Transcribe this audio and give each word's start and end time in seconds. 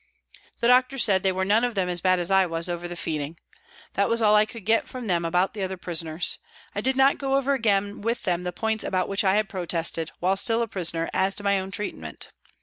The 0.61 0.67
doctor 0.67 0.97
said 0.97 1.21
they 1.21 1.31
were 1.31 1.45
none 1.45 1.63
of 1.63 1.75
them 1.75 1.87
as 1.87 2.01
bad 2.01 2.17
as 2.17 2.31
I 2.31 2.47
was 2.47 2.67
over 2.67 2.87
the 2.87 2.95
feeding. 2.95 3.37
That 3.93 4.09
was 4.09 4.19
all 4.19 4.33
that 4.33 4.39
I 4.39 4.45
could 4.45 4.65
get 4.65 4.87
from 4.87 5.05
them 5.05 5.23
about 5.23 5.53
the 5.53 5.61
other 5.61 5.77
prisoners. 5.77 6.39
I 6.73 6.81
did 6.81 6.95
not 6.95 7.19
go 7.19 7.35
over 7.35 7.53
again 7.53 8.01
with 8.01 8.23
them 8.23 8.41
the 8.43 8.51
points 8.51 8.83
about 8.83 9.07
which 9.09 9.23
I 9.23 9.35
had 9.35 9.47
protested, 9.47 10.09
while 10.19 10.35
still 10.37 10.63
a 10.63 10.67
prisoner, 10.67 11.07
as 11.13 11.35
to 11.35 11.43
my 11.43 11.59
own 11.59 11.69
treatment. 11.69 12.29